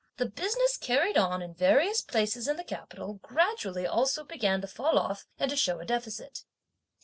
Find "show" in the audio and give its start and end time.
5.55-5.79